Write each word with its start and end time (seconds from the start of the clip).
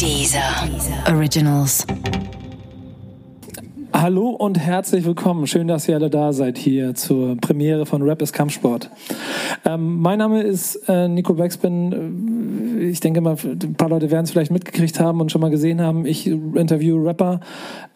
Dieser 0.00 0.66
Originals. 1.14 1.86
Hallo 3.92 4.30
und 4.30 4.58
herzlich 4.58 5.04
willkommen. 5.04 5.46
Schön, 5.46 5.68
dass 5.68 5.86
ihr 5.88 5.96
alle 5.96 6.08
da 6.08 6.32
seid 6.32 6.56
hier 6.56 6.94
zur 6.94 7.36
Premiere 7.36 7.84
von 7.84 8.00
Rap 8.00 8.22
ist 8.22 8.32
Kampfsport. 8.32 8.90
Ähm, 9.66 10.00
mein 10.00 10.18
Name 10.18 10.40
ist 10.40 10.76
äh, 10.88 11.06
Nico 11.06 11.34
Backspin. 11.34 12.78
Äh, 12.80 12.84
ich 12.84 13.00
denke 13.00 13.20
mal, 13.20 13.36
ein 13.44 13.74
paar 13.74 13.90
Leute 13.90 14.10
werden 14.10 14.24
es 14.24 14.30
vielleicht 14.30 14.50
mitgekriegt 14.50 14.98
haben 14.98 15.20
und 15.20 15.30
schon 15.30 15.42
mal 15.42 15.50
gesehen 15.50 15.82
haben. 15.82 16.06
Ich 16.06 16.26
interview 16.26 16.96
Rapper, 17.04 17.40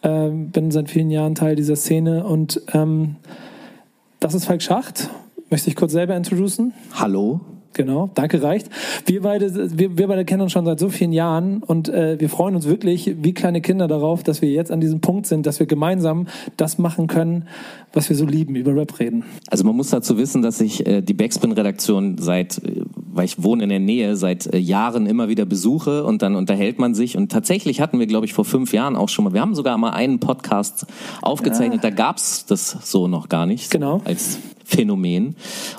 äh, 0.03 0.29
bin 0.29 0.69
seit 0.69 0.91
vielen 0.91 1.09
Jahren 1.09 1.33
Teil 1.33 1.55
dieser 1.55 1.75
Szene 1.75 2.23
und 2.23 2.61
ähm, 2.73 3.15
das 4.19 4.35
ist 4.35 4.45
Falk 4.45 4.61
Schacht. 4.61 5.09
Möchte 5.49 5.71
ich 5.71 5.75
kurz 5.75 5.93
selber 5.93 6.15
introducen? 6.15 6.71
Hallo. 6.93 7.41
Genau, 7.75 8.09
danke 8.15 8.41
reicht. 8.41 8.69
Wir 9.05 9.21
beide, 9.21 9.77
wir, 9.77 9.97
wir 9.97 10.07
beide 10.07 10.23
kennen 10.23 10.41
uns 10.41 10.53
schon 10.53 10.63
seit 10.63 10.79
so 10.79 10.87
vielen 10.87 11.11
Jahren 11.11 11.61
und 11.61 11.89
äh, 11.89 12.17
wir 12.17 12.29
freuen 12.29 12.55
uns 12.55 12.65
wirklich 12.65 13.15
wie 13.21 13.33
kleine 13.33 13.59
Kinder 13.59 13.89
darauf, 13.89 14.23
dass 14.23 14.41
wir 14.41 14.49
jetzt 14.49 14.71
an 14.71 14.79
diesem 14.79 15.01
Punkt 15.01 15.27
sind, 15.27 15.45
dass 15.45 15.59
wir 15.59 15.67
gemeinsam 15.67 16.27
das 16.55 16.77
machen 16.77 17.07
können, 17.07 17.49
was 17.91 18.07
wir 18.07 18.15
so 18.15 18.25
lieben, 18.25 18.55
über 18.55 18.73
Rap 18.73 18.97
reden. 18.97 19.25
Also 19.49 19.65
man 19.65 19.75
muss 19.75 19.89
dazu 19.89 20.17
wissen, 20.17 20.41
dass 20.41 20.61
ich 20.61 20.87
äh, 20.87 21.01
die 21.01 21.13
Backspin-Redaktion 21.13 22.17
seit, 22.17 22.59
äh, 22.59 22.83
weil 22.95 23.25
ich 23.25 23.43
wohne 23.43 23.63
in 23.63 23.69
der 23.69 23.79
Nähe, 23.79 24.15
seit 24.15 24.53
äh, 24.53 24.57
Jahren 24.57 25.05
immer 25.05 25.27
wieder 25.27 25.45
besuche 25.45 26.05
und 26.05 26.21
dann 26.21 26.35
unterhält 26.35 26.79
man 26.79 26.95
sich. 26.95 27.17
Und 27.17 27.29
tatsächlich 27.29 27.81
hatten 27.81 27.99
wir, 27.99 28.07
glaube 28.07 28.25
ich, 28.25 28.33
vor 28.33 28.45
fünf 28.45 28.71
Jahren 28.71 28.95
auch 28.95 29.09
schon 29.09 29.25
mal, 29.25 29.33
wir 29.33 29.41
haben 29.41 29.53
sogar 29.53 29.77
mal 29.77 29.91
einen 29.91 30.21
Podcast 30.21 30.85
aufgezeichnet, 31.21 31.83
ja. 31.83 31.89
da 31.89 31.95
gab's 31.95 32.45
das 32.45 32.77
so 32.83 33.09
noch 33.09 33.27
gar 33.27 33.45
nicht. 33.45 33.69
Genau. 33.69 33.99
Als 34.05 34.39
Phänomen. 34.65 35.35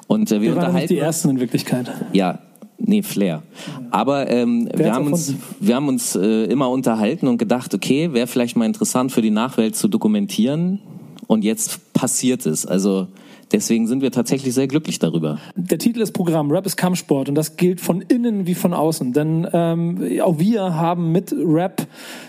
Und 0.07 0.31
äh, 0.31 0.37
wir, 0.37 0.41
wir 0.41 0.57
waren 0.57 0.67
unterhalten. 0.67 0.89
Die 0.89 0.99
ersten 0.99 1.31
in 1.31 1.41
Wirklichkeit. 1.41 1.93
Ja, 2.13 2.39
Nee, 2.79 3.03
Flair. 3.03 3.43
Aber 3.91 4.31
ähm, 4.31 4.69
wir, 4.75 4.93
haben 4.93 5.07
uns, 5.07 5.35
wir 5.61 5.77
haben 5.77 5.89
uns 5.89 6.15
äh, 6.15 6.45
immer 6.45 6.69
unterhalten 6.69 7.27
und 7.27 7.39
gedacht, 7.39 7.73
okay, 7.73 8.13
wäre 8.13 8.27
vielleicht 8.27 8.55
mal 8.55 8.67
interessant 8.67 9.13
für 9.13 9.23
die 9.23 9.31
Nachwelt 9.31 9.77
zu 9.77 9.89
dokumentieren. 9.89 10.81
Und 11.27 11.43
jetzt 11.43 11.93
passiert 11.95 12.45
es. 12.45 12.67
Also 12.67 13.09
Deswegen 13.53 13.87
sind 13.87 14.03
wir 14.03 14.11
tatsächlich 14.11 14.55
sehr 14.55 14.67
glücklich 14.67 14.99
darüber. 14.99 15.39
Der 15.55 15.79
Titel 15.79 16.01
ist 16.01 16.11
Programm, 16.13 16.51
Rap 16.51 16.67
ist 16.67 16.77
Kampfsport 16.77 17.29
und 17.29 17.37
das 17.37 17.57
gilt 17.57 17.81
von 17.81 18.01
innen 18.01 18.47
wie 18.47 18.55
von 18.55 18.75
außen. 18.75 19.13
Denn 19.13 19.47
ähm, 19.53 20.21
auch 20.21 20.39
wir 20.41 20.75
haben 20.75 21.13
mit 21.13 21.33
Rap 21.33 21.87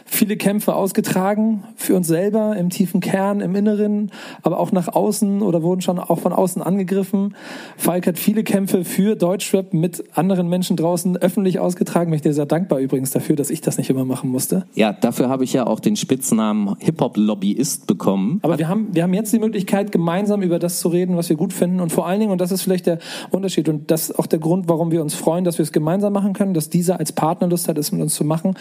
viele 0.08 0.38
Kämpfe 0.38 0.74
ausgetragen 0.74 1.64
für 1.76 1.96
uns 1.96 2.08
selber 2.08 2.56
im 2.58 2.70
tiefen 2.70 3.02
Kern, 3.02 3.42
im 3.42 3.56
Inneren, 3.56 4.12
aber 4.42 4.60
auch 4.60 4.72
nach 4.72 4.88
außen 4.88 5.42
oder 5.42 5.62
wurden 5.62 5.82
schon 5.82 6.00
auch 6.00 6.20
von 6.20 6.34
außen 6.34 6.62
angegriffen. 6.62 7.36
Falk 7.76 8.08
hat 8.08 8.18
viele 8.18 8.44
Kämpfe 8.44 8.84
für 8.84 9.16
Deutschrap 9.16 9.74
mit 9.74 10.04
anderen 10.18 10.48
Menschen 10.48 10.78
draußen 10.78 11.18
öffentlich 11.18 11.60
ausgetragen. 11.60 12.10
Bin 12.10 12.16
ich 12.16 12.22
dir 12.22 12.34
sehr 12.34 12.46
dankbar 12.46 12.80
übrigens 12.80 13.12
dafür, 13.12 13.36
dass 13.36 13.50
ich 13.50 13.62
das 13.62 13.78
nicht 13.78 13.90
immer 13.90 14.06
machen 14.06 14.30
musste. 14.30 14.66
Ja, 14.74 14.94
dafür 14.94 15.30
habe 15.30 15.44
ich 15.44 15.54
ja 15.54 15.68
auch 15.68 15.80
den 15.80 15.96
Spitznamen 15.96 16.76
Hip-Hop-Lobbyist 16.80 17.86
bekommen. 17.86 18.40
Aber 18.44 18.58
wir 18.58 18.68
haben, 18.68 18.88
wir 18.94 19.04
haben 19.04 19.14
jetzt 19.14 19.34
die 19.34 19.40
Möglichkeit, 19.40 19.92
gemeinsam 19.92 20.42
über 20.42 20.58
das 20.58 20.80
zu 20.80 20.88
reden, 20.88 21.18
was 21.18 21.30
wir 21.30 21.36
gut 21.36 21.54
finden 21.54 21.82
und 21.82 21.92
vor 21.92 22.08
allen 22.08 22.20
Dingen, 22.20 22.32
und 22.32 22.42
das 22.42 22.52
ist 22.52 22.62
vielleicht 22.62 22.86
der 22.86 23.00
Unterschied 23.32 23.70
und 23.70 23.92
das 23.92 24.10
ist 24.10 24.20
auch 24.20 24.26
der 24.26 24.40
Grund, 24.40 24.70
warum 24.70 24.92
wir 24.92 25.02
uns 25.02 25.14
freuen, 25.14 25.44
dass 25.44 25.58
wir 25.58 25.64
es 25.64 25.72
gemeinsam 25.72 26.14
machen 26.14 26.34
können, 26.34 26.54
dass 26.54 26.70
dieser 26.70 27.00
als 27.00 27.12
Partner 27.12 27.48
Lust 27.48 27.68
hat, 27.68 27.78
es 27.78 27.92
mit 27.92 28.02
uns 28.02 28.16
zu 28.16 28.24
machen 28.24 28.56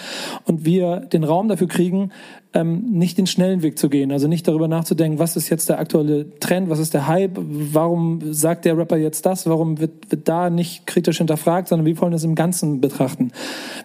und 0.44 0.64
wir 0.64 1.00
den 1.00 1.24
Raum 1.24 1.35
dafür 1.44 1.68
kriegen, 1.68 2.10
ähm, 2.56 2.92
nicht 2.92 3.18
den 3.18 3.26
schnellen 3.26 3.62
Weg 3.62 3.78
zu 3.78 3.88
gehen, 3.88 4.10
also 4.10 4.28
nicht 4.28 4.48
darüber 4.48 4.66
nachzudenken, 4.66 5.18
was 5.18 5.36
ist 5.36 5.50
jetzt 5.50 5.68
der 5.68 5.78
aktuelle 5.78 6.38
Trend, 6.40 6.70
was 6.70 6.78
ist 6.78 6.94
der 6.94 7.06
Hype, 7.06 7.36
warum 7.36 8.32
sagt 8.32 8.64
der 8.64 8.78
Rapper 8.78 8.96
jetzt 8.96 9.26
das, 9.26 9.46
warum 9.46 9.78
wird, 9.78 10.10
wird 10.10 10.26
da 10.26 10.48
nicht 10.48 10.86
kritisch 10.86 11.18
hinterfragt, 11.18 11.68
sondern 11.68 11.84
wir 11.84 12.00
wollen 12.00 12.14
es 12.14 12.24
im 12.24 12.34
Ganzen 12.34 12.80
betrachten. 12.80 13.30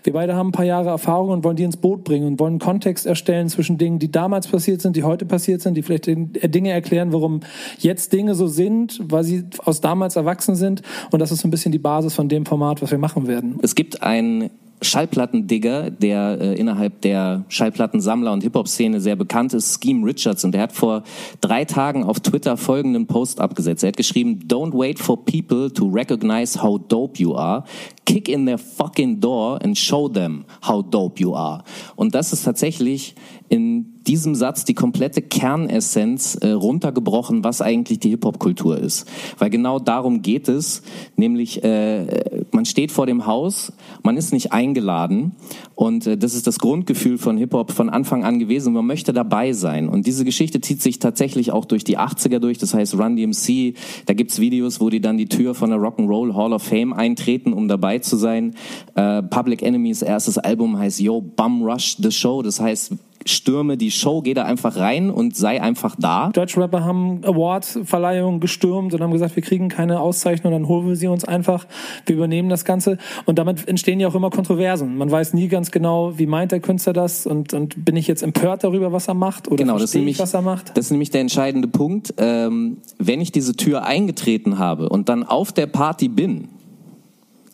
Wir 0.03 0.13
beide 0.13 0.35
haben 0.35 0.49
ein 0.49 0.53
paar 0.53 0.65
Jahre 0.65 0.89
Erfahrung 0.89 1.29
und 1.29 1.43
wollen 1.43 1.57
die 1.57 1.63
ins 1.63 1.77
Boot 1.77 2.03
bringen 2.03 2.27
und 2.27 2.39
wollen 2.39 2.59
Kontext 2.59 3.05
erstellen 3.05 3.49
zwischen 3.49 3.77
Dingen, 3.77 3.99
die 3.99 4.11
damals 4.11 4.47
passiert 4.47 4.81
sind, 4.81 4.95
die 4.95 5.03
heute 5.03 5.25
passiert 5.25 5.61
sind, 5.61 5.75
die 5.75 5.83
vielleicht 5.83 6.05
Dinge 6.07 6.71
erklären, 6.71 7.11
warum 7.11 7.41
jetzt 7.79 8.13
Dinge 8.13 8.35
so 8.35 8.47
sind, 8.47 9.01
weil 9.03 9.23
sie 9.23 9.43
aus 9.65 9.81
damals 9.81 10.15
erwachsen 10.15 10.55
sind 10.55 10.81
und 11.11 11.19
das 11.19 11.31
ist 11.31 11.41
so 11.41 11.47
ein 11.47 11.51
bisschen 11.51 11.71
die 11.71 11.79
Basis 11.79 12.13
von 12.13 12.29
dem 12.29 12.45
Format, 12.45 12.81
was 12.81 12.91
wir 12.91 12.97
machen 12.97 13.27
werden. 13.27 13.59
Es 13.61 13.75
gibt 13.75 14.01
ein 14.01 14.49
Schallplattendigger, 14.81 15.91
der 15.91 16.39
äh, 16.41 16.53
innerhalb 16.55 17.01
der 17.01 17.45
Schallplattensammler 17.49 18.31
und 18.33 18.41
Hip-Hop-Szene 18.41 18.99
sehr 18.99 19.15
bekannt 19.15 19.53
ist, 19.53 19.81
Scheme 19.81 20.05
Richards. 20.05 20.43
Und 20.43 20.53
der 20.53 20.61
hat 20.61 20.71
vor 20.71 21.03
drei 21.39 21.65
Tagen 21.65 22.03
auf 22.03 22.19
Twitter 22.19 22.57
folgenden 22.57 23.05
Post 23.05 23.39
abgesetzt. 23.39 23.83
Er 23.83 23.89
hat 23.89 23.97
geschrieben, 23.97 24.39
Don't 24.47 24.77
wait 24.77 24.99
for 24.99 25.23
people 25.23 25.71
to 25.71 25.87
recognize 25.87 26.61
how 26.61 26.79
dope 26.79 27.21
you 27.21 27.35
are. 27.35 27.63
Kick 28.05 28.27
in 28.27 28.45
their 28.45 28.57
fucking 28.57 29.19
door 29.19 29.61
and 29.63 29.77
show 29.77 30.09
them 30.09 30.45
how 30.67 30.83
dope 30.83 31.21
you 31.21 31.35
are. 31.35 31.63
Und 31.95 32.15
das 32.15 32.33
ist 32.33 32.43
tatsächlich 32.43 33.15
in 33.49 33.90
diesem 34.07 34.35
Satz 34.35 34.65
die 34.65 34.73
komplette 34.73 35.21
Kernessenz 35.21 36.35
äh, 36.35 36.51
runtergebrochen, 36.51 37.43
was 37.43 37.61
eigentlich 37.61 37.99
die 37.99 38.09
Hip-Hop-Kultur 38.09 38.77
ist. 38.77 39.07
Weil 39.37 39.49
genau 39.49 39.79
darum 39.79 40.21
geht 40.21 40.47
es, 40.47 40.81
nämlich 41.15 41.63
äh, 41.63 42.45
man 42.51 42.65
steht 42.65 42.91
vor 42.91 43.05
dem 43.05 43.25
Haus, 43.25 43.73
man 44.03 44.17
ist 44.17 44.33
nicht 44.33 44.51
eingeladen 44.51 45.33
und 45.75 46.07
äh, 46.07 46.17
das 46.17 46.33
ist 46.33 46.47
das 46.47 46.59
Grundgefühl 46.59 47.17
von 47.17 47.37
Hip-Hop 47.37 47.71
von 47.71 47.89
Anfang 47.89 48.23
an 48.23 48.39
gewesen. 48.39 48.73
Man 48.73 48.85
möchte 48.85 49.13
dabei 49.13 49.53
sein 49.53 49.87
und 49.87 50.07
diese 50.07 50.25
Geschichte 50.25 50.61
zieht 50.61 50.81
sich 50.81 50.99
tatsächlich 50.99 51.51
auch 51.51 51.65
durch 51.65 51.83
die 51.83 51.97
80er 51.97 52.39
durch, 52.39 52.57
das 52.57 52.73
heißt 52.73 52.97
Run 52.97 53.15
DMC, 53.15 53.75
da 54.05 54.13
gibt's 54.13 54.39
Videos, 54.39 54.81
wo 54.81 54.89
die 54.89 55.01
dann 55.01 55.17
die 55.17 55.27
Tür 55.27 55.53
von 55.53 55.69
der 55.69 55.79
Rock'n'Roll 55.79 56.35
Hall 56.35 56.53
of 56.53 56.63
Fame 56.63 56.93
eintreten, 56.93 57.53
um 57.53 57.67
dabei 57.67 57.99
zu 57.99 58.17
sein. 58.17 58.55
Äh, 58.95 59.21
Public 59.23 59.61
Enemies 59.61 60.01
erstes 60.01 60.37
Album 60.37 60.77
heißt 60.77 60.99
Yo 60.99 61.21
Bum 61.21 61.63
Rush 61.63 61.97
the 61.99 62.11
Show, 62.11 62.41
das 62.41 62.59
heißt 62.59 62.93
stürme 63.25 63.77
die 63.77 63.91
Show, 63.91 64.21
geh 64.21 64.33
da 64.33 64.43
einfach 64.43 64.77
rein 64.77 65.09
und 65.09 65.35
sei 65.35 65.61
einfach 65.61 65.95
da. 65.97 66.29
Deutschrapper 66.29 66.83
haben 66.83 67.23
Award-Verleihungen 67.23 68.39
gestürmt 68.39 68.93
und 68.93 69.01
haben 69.01 69.11
gesagt, 69.11 69.35
wir 69.35 69.43
kriegen 69.43 69.69
keine 69.69 69.99
Auszeichnung, 69.99 70.53
dann 70.53 70.67
holen 70.67 70.87
wir 70.87 70.95
sie 70.95 71.07
uns 71.07 71.25
einfach, 71.25 71.65
wir 72.05 72.15
übernehmen 72.15 72.49
das 72.49 72.65
Ganze 72.65 72.97
und 73.25 73.37
damit 73.39 73.67
entstehen 73.67 73.99
ja 73.99 74.07
auch 74.07 74.15
immer 74.15 74.29
Kontroversen. 74.29 74.97
Man 74.97 75.09
weiß 75.09 75.33
nie 75.33 75.47
ganz 75.47 75.71
genau, 75.71 76.17
wie 76.17 76.25
meint 76.25 76.51
der 76.51 76.59
Künstler 76.59 76.93
das 76.93 77.25
und, 77.25 77.53
und 77.53 77.85
bin 77.85 77.95
ich 77.95 78.07
jetzt 78.07 78.23
empört 78.23 78.63
darüber, 78.63 78.91
was 78.91 79.07
er 79.07 79.13
macht 79.13 79.47
oder 79.47 79.57
genau, 79.57 79.77
verstehe 79.77 80.01
nämlich, 80.01 80.17
ich, 80.17 80.21
was 80.21 80.33
er 80.33 80.41
macht? 80.41 80.77
Das 80.77 80.85
ist 80.85 80.91
nämlich 80.91 81.09
der 81.09 81.21
entscheidende 81.21 81.67
Punkt. 81.67 82.13
Ähm, 82.17 82.77
wenn 82.97 83.21
ich 83.21 83.31
diese 83.31 83.55
Tür 83.55 83.83
eingetreten 83.83 84.57
habe 84.57 84.89
und 84.89 85.09
dann 85.09 85.23
auf 85.23 85.51
der 85.51 85.67
Party 85.67 86.07
bin, 86.07 86.49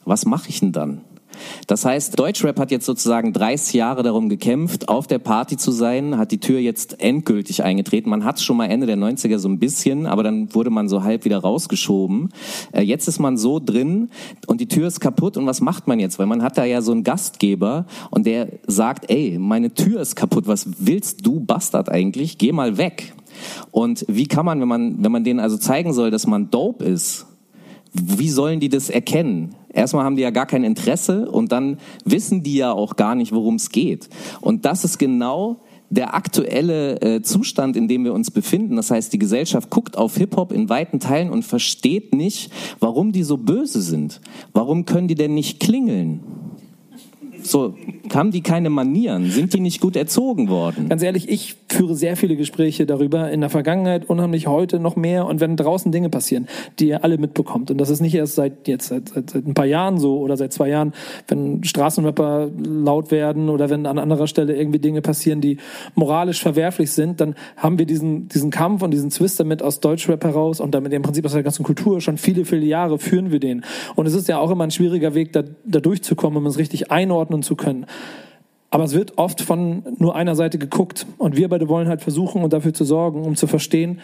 was 0.05 0.25
mache 0.25 0.49
ich 0.49 0.59
denn 0.59 0.71
dann? 0.71 1.01
Das 1.67 1.85
heißt, 1.85 2.17
Deutschrap 2.19 2.59
hat 2.59 2.71
jetzt 2.71 2.85
sozusagen 2.85 3.33
30 3.33 3.73
Jahre 3.73 4.03
darum 4.03 4.29
gekämpft, 4.29 4.89
auf 4.89 5.07
der 5.07 5.19
Party 5.19 5.57
zu 5.57 5.71
sein, 5.71 6.17
hat 6.17 6.31
die 6.31 6.39
Tür 6.39 6.59
jetzt 6.59 7.01
endgültig 7.01 7.63
eingetreten. 7.63 8.09
Man 8.09 8.23
hat 8.23 8.37
es 8.37 8.43
schon 8.43 8.57
mal 8.57 8.65
Ende 8.65 8.87
der 8.87 8.97
90er 8.97 9.37
so 9.37 9.49
ein 9.49 9.59
bisschen, 9.59 10.05
aber 10.05 10.23
dann 10.23 10.53
wurde 10.53 10.69
man 10.69 10.89
so 10.89 11.03
halb 11.03 11.25
wieder 11.25 11.39
rausgeschoben. 11.39 12.29
Äh, 12.71 12.81
jetzt 12.81 13.07
ist 13.07 13.19
man 13.19 13.37
so 13.37 13.59
drin 13.59 14.09
und 14.47 14.61
die 14.61 14.67
Tür 14.67 14.87
ist 14.87 14.99
kaputt 14.99 15.37
und 15.37 15.45
was 15.45 15.61
macht 15.61 15.87
man 15.87 15.99
jetzt? 15.99 16.19
Weil 16.19 16.27
man 16.27 16.41
hat 16.41 16.57
da 16.57 16.65
ja 16.65 16.81
so 16.81 16.91
einen 16.91 17.03
Gastgeber 17.03 17.85
und 18.11 18.25
der 18.25 18.49
sagt, 18.67 19.09
ey, 19.09 19.37
meine 19.39 19.73
Tür 19.73 20.01
ist 20.01 20.15
kaputt, 20.15 20.47
was 20.47 20.67
willst 20.79 21.25
du, 21.25 21.39
Bastard 21.39 21.89
eigentlich? 21.89 22.37
Geh 22.37 22.51
mal 22.51 22.77
weg. 22.77 23.13
Und 23.71 24.05
wie 24.07 24.27
kann 24.27 24.45
man, 24.45 24.61
wenn 24.61 24.67
man, 24.67 25.03
wenn 25.03 25.11
man 25.11 25.23
denen 25.23 25.39
also 25.39 25.57
zeigen 25.57 25.93
soll, 25.93 26.11
dass 26.11 26.27
man 26.27 26.49
dope 26.49 26.83
ist, 26.83 27.25
wie 27.93 28.29
sollen 28.29 28.59
die 28.59 28.69
das 28.69 28.89
erkennen? 28.89 29.55
Erstmal 29.71 30.05
haben 30.05 30.15
die 30.15 30.21
ja 30.23 30.31
gar 30.31 30.45
kein 30.45 30.63
Interesse 30.63 31.29
und 31.29 31.51
dann 31.51 31.77
wissen 32.05 32.43
die 32.43 32.55
ja 32.55 32.71
auch 32.71 32.95
gar 32.95 33.15
nicht, 33.15 33.31
worum 33.31 33.55
es 33.55 33.69
geht. 33.69 34.09
Und 34.41 34.65
das 34.65 34.83
ist 34.83 34.97
genau 34.97 35.61
der 35.89 36.15
aktuelle 36.15 37.01
äh, 37.01 37.21
Zustand, 37.21 37.77
in 37.77 37.87
dem 37.87 38.03
wir 38.03 38.13
uns 38.13 38.31
befinden. 38.31 38.75
Das 38.75 38.91
heißt, 38.91 39.13
die 39.13 39.19
Gesellschaft 39.19 39.69
guckt 39.69 39.97
auf 39.97 40.17
Hip-Hop 40.17 40.51
in 40.51 40.69
weiten 40.69 40.99
Teilen 40.99 41.29
und 41.29 41.43
versteht 41.43 42.13
nicht, 42.13 42.51
warum 42.79 43.11
die 43.11 43.23
so 43.23 43.37
böse 43.37 43.81
sind. 43.81 44.19
Warum 44.53 44.85
können 44.85 45.07
die 45.07 45.15
denn 45.15 45.33
nicht 45.33 45.59
klingeln? 45.59 46.21
So, 47.43 47.75
haben 48.13 48.31
die 48.31 48.41
keine 48.41 48.69
Manieren? 48.69 49.29
Sind 49.29 49.53
die 49.53 49.59
nicht 49.59 49.81
gut 49.81 49.95
erzogen 49.95 50.49
worden? 50.49 50.89
Ganz 50.89 51.03
ehrlich, 51.03 51.29
ich 51.29 51.55
führe 51.69 51.95
sehr 51.95 52.17
viele 52.17 52.35
Gespräche 52.35 52.85
darüber 52.85 53.29
in 53.31 53.41
der 53.41 53.49
Vergangenheit, 53.49 54.09
unheimlich 54.09 54.47
heute 54.47 54.79
noch 54.79 54.95
mehr. 54.95 55.25
Und 55.25 55.39
wenn 55.39 55.55
draußen 55.55 55.91
Dinge 55.91 56.09
passieren, 56.09 56.47
die 56.79 56.89
ihr 56.89 57.03
alle 57.03 57.17
mitbekommt, 57.17 57.71
und 57.71 57.77
das 57.77 57.89
ist 57.89 58.01
nicht 58.01 58.15
erst 58.15 58.35
seit 58.35 58.67
jetzt, 58.67 58.87
seit, 58.87 59.09
seit, 59.09 59.29
seit 59.29 59.45
ein 59.45 59.53
paar 59.53 59.65
Jahren 59.65 59.97
so 59.97 60.19
oder 60.19 60.37
seit 60.37 60.53
zwei 60.53 60.69
Jahren, 60.69 60.93
wenn 61.27 61.63
Straßenrapper 61.63 62.49
laut 62.65 63.11
werden 63.11 63.49
oder 63.49 63.69
wenn 63.69 63.85
an 63.85 63.99
anderer 63.99 64.27
Stelle 64.27 64.55
irgendwie 64.55 64.79
Dinge 64.79 65.01
passieren, 65.01 65.41
die 65.41 65.57
moralisch 65.95 66.41
verwerflich 66.41 66.91
sind, 66.91 67.21
dann 67.21 67.35
haben 67.55 67.79
wir 67.79 67.85
diesen, 67.85 68.27
diesen 68.27 68.51
Kampf 68.51 68.81
und 68.81 68.91
diesen 68.91 69.11
Zwist 69.11 69.39
damit 69.39 69.61
aus 69.61 69.79
Deutschrap 69.79 70.23
heraus 70.23 70.59
und 70.59 70.73
damit 70.73 70.93
im 70.93 71.01
Prinzip 71.01 71.25
aus 71.25 71.33
der 71.33 71.43
ganzen 71.43 71.63
Kultur 71.63 72.01
schon 72.01 72.17
viele, 72.17 72.45
viele 72.45 72.65
Jahre 72.65 72.99
führen 72.99 73.31
wir 73.31 73.39
den. 73.39 73.63
Und 73.95 74.05
es 74.05 74.13
ist 74.13 74.27
ja 74.27 74.39
auch 74.39 74.51
immer 74.51 74.63
ein 74.63 74.71
schwieriger 74.71 75.13
Weg, 75.13 75.33
da, 75.33 75.43
da 75.65 75.79
durchzukommen, 75.79 76.37
um 76.37 76.45
es 76.45 76.57
richtig 76.57 76.91
einordnen 76.91 77.26
einordnen 77.27 77.43
zu 77.43 77.55
können. 77.55 77.85
Aber 78.69 78.83
es 78.83 78.93
wird 78.93 79.17
oft 79.17 79.41
von 79.41 79.83
nur 79.97 80.15
einer 80.15 80.35
Seite 80.35 80.57
geguckt. 80.57 81.05
Und 81.17 81.37
wir 81.37 81.47
beide 81.47 81.69
wollen 81.69 81.87
halt 81.87 82.01
versuchen 82.01 82.43
und 82.43 82.51
dafür 82.53 82.73
zu 82.73 82.83
sorgen, 82.83 83.23
um 83.23 83.35
zu 83.35 83.47
verstehen, 83.47 84.01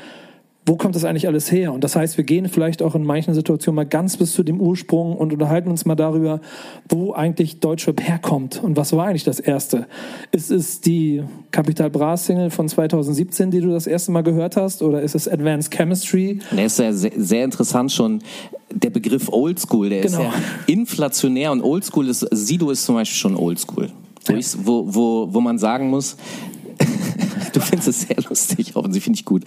wo 0.66 0.78
kommt 0.78 0.96
das 0.96 1.04
eigentlich 1.04 1.28
alles 1.28 1.52
her? 1.52 1.74
Und 1.74 1.84
das 1.84 1.96
heißt, 1.96 2.18
wir 2.18 2.24
gehen 2.24 2.48
vielleicht 2.48 2.82
auch 2.82 2.96
in 2.96 3.04
manchen 3.04 3.34
Situationen 3.34 3.76
mal 3.76 3.86
ganz 3.86 4.16
bis 4.16 4.32
zu 4.32 4.44
dem 4.44 4.62
Ursprung 4.62 5.18
und 5.18 5.34
unterhalten 5.34 5.70
uns 5.70 5.84
mal 5.86 5.96
darüber, 5.96 6.40
wo 6.88 7.14
eigentlich 7.14 7.60
Deutschrap 7.60 8.02
herkommt 8.02 8.64
und 8.64 8.78
was 8.78 8.94
war 8.94 9.08
eigentlich 9.08 9.26
das 9.26 9.40
erste? 9.40 9.88
Ist 10.32 10.52
es 10.52 10.80
die 10.80 11.24
Capital 11.52 11.90
Bra 11.90 12.16
Single 12.16 12.50
von 12.50 12.70
2017, 12.70 13.52
die 13.52 13.60
du 13.60 13.72
das 13.72 13.88
erste 13.88 14.12
Mal 14.12 14.24
gehört 14.24 14.56
hast, 14.56 14.82
oder 14.82 15.02
ist 15.02 15.16
es 15.16 15.28
Advanced 15.28 15.74
Chemistry? 15.74 16.40
Der 16.52 16.66
ist 16.66 16.80
ja 16.80 16.94
sehr, 16.94 17.12
sehr 17.18 17.44
interessant 17.44 17.92
schon. 17.92 18.22
Der 18.72 18.90
Begriff 18.90 19.30
Oldschool, 19.30 19.90
der 19.90 20.02
genau. 20.02 20.20
ist 20.20 20.24
ja 20.24 20.34
inflationär 20.68 21.52
und 21.52 21.62
Oldschool 21.62 22.08
ist, 22.08 22.26
Sido 22.32 22.72
ist 22.72 22.86
zum 22.86 22.96
Beispiel 22.96 23.18
schon 23.18 23.36
Oldschool. 23.36 23.90
Wo, 24.64 24.86
wo, 24.88 25.34
wo 25.34 25.42
man 25.42 25.58
sagen 25.58 25.90
muss, 25.90 26.16
du 27.54 27.62
findest 27.62 27.88
es 27.88 28.02
sehr 28.02 28.18
lustig, 28.28 28.76
offensichtlich 28.76 29.04
finde 29.04 29.20
ich 29.20 29.26
gut. 29.26 29.44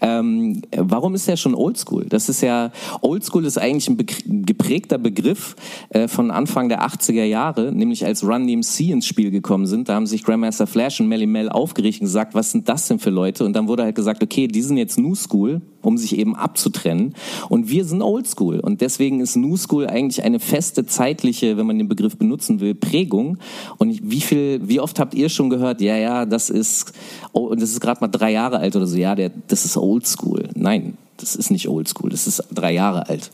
Ähm, 0.00 0.62
warum 0.76 1.14
ist 1.14 1.28
der 1.28 1.36
schon 1.36 1.54
Oldschool? 1.54 2.06
Das 2.06 2.28
ist 2.28 2.42
ja, 2.42 2.72
Oldschool 3.00 3.44
ist 3.44 3.58
eigentlich 3.58 3.88
ein 3.88 4.44
geprägter 4.44 4.98
Begriff 4.98 5.56
äh, 5.90 6.08
von 6.08 6.30
Anfang 6.30 6.68
der 6.68 6.82
80er 6.82 7.24
Jahre, 7.24 7.72
nämlich 7.72 8.04
als 8.04 8.24
Run 8.24 8.46
DMC 8.46 8.90
ins 8.90 9.06
Spiel 9.06 9.30
gekommen 9.30 9.66
sind. 9.66 9.88
Da 9.88 9.94
haben 9.94 10.06
sich 10.06 10.24
Grandmaster 10.24 10.66
Flash 10.66 11.00
und 11.00 11.08
Melly 11.08 11.26
Mel 11.26 11.48
aufgeregt 11.48 12.00
und 12.00 12.06
gesagt, 12.06 12.34
was 12.34 12.50
sind 12.50 12.68
das 12.68 12.88
denn 12.88 12.98
für 12.98 13.10
Leute? 13.10 13.44
Und 13.44 13.54
dann 13.54 13.68
wurde 13.68 13.84
halt 13.84 13.94
gesagt, 13.94 14.22
okay, 14.22 14.48
die 14.48 14.62
sind 14.62 14.76
jetzt 14.76 14.98
New 14.98 15.14
School, 15.14 15.62
um 15.86 15.96
sich 15.96 16.18
eben 16.18 16.34
abzutrennen. 16.34 17.14
Und 17.48 17.70
wir 17.70 17.84
sind 17.84 18.02
Oldschool. 18.02 18.58
Und 18.58 18.80
deswegen 18.80 19.20
ist 19.20 19.36
New 19.36 19.56
School 19.56 19.86
eigentlich 19.86 20.24
eine 20.24 20.40
feste 20.40 20.84
zeitliche, 20.84 21.56
wenn 21.56 21.66
man 21.66 21.78
den 21.78 21.88
Begriff 21.88 22.16
benutzen 22.16 22.60
will, 22.60 22.74
Prägung. 22.74 23.38
Und 23.78 24.00
wie 24.02 24.20
viel, 24.20 24.60
wie 24.68 24.80
oft 24.80 24.98
habt 24.98 25.14
ihr 25.14 25.28
schon 25.28 25.48
gehört, 25.48 25.80
ja, 25.80 25.96
ja, 25.96 26.26
das 26.26 26.50
ist, 26.50 26.92
oh, 27.32 27.54
das 27.54 27.70
ist 27.70 27.80
gerade 27.80 28.00
mal 28.00 28.08
drei 28.08 28.32
Jahre 28.32 28.58
alt 28.58 28.74
oder 28.74 28.86
so, 28.86 28.96
ja, 28.96 29.14
der, 29.14 29.30
das 29.46 29.64
ist 29.64 29.76
Oldschool. 29.76 30.48
Nein, 30.54 30.98
das 31.18 31.36
ist 31.36 31.50
nicht 31.50 31.68
Oldschool, 31.68 32.10
das 32.10 32.26
ist 32.26 32.42
drei 32.52 32.72
Jahre 32.72 33.08
alt. 33.08 33.30